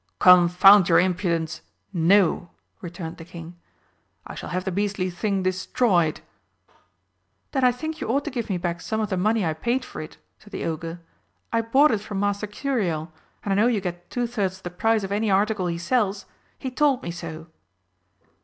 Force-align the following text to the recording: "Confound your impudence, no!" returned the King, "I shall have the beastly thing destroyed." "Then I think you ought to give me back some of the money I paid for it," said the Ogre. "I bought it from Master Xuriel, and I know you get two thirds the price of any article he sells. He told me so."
"Confound 0.17 0.89
your 0.89 0.99
impudence, 0.99 1.61
no!" 1.93 2.49
returned 2.81 3.17
the 3.17 3.23
King, 3.23 3.55
"I 4.25 4.33
shall 4.33 4.49
have 4.49 4.63
the 4.65 4.71
beastly 4.71 5.11
thing 5.11 5.43
destroyed." 5.43 6.21
"Then 7.51 7.63
I 7.63 7.71
think 7.71 8.01
you 8.01 8.07
ought 8.07 8.25
to 8.25 8.31
give 8.31 8.49
me 8.49 8.57
back 8.57 8.81
some 8.81 8.99
of 8.99 9.11
the 9.11 9.15
money 9.17 9.45
I 9.45 9.53
paid 9.53 9.85
for 9.85 10.01
it," 10.01 10.17
said 10.39 10.51
the 10.53 10.65
Ogre. 10.65 11.01
"I 11.53 11.61
bought 11.61 11.91
it 11.91 11.99
from 12.01 12.19
Master 12.19 12.47
Xuriel, 12.47 13.11
and 13.43 13.53
I 13.53 13.55
know 13.55 13.67
you 13.67 13.79
get 13.79 14.09
two 14.09 14.25
thirds 14.25 14.61
the 14.63 14.71
price 14.71 15.03
of 15.03 15.11
any 15.11 15.29
article 15.29 15.67
he 15.67 15.77
sells. 15.77 16.25
He 16.57 16.71
told 16.71 17.03
me 17.03 17.11
so." 17.11 17.49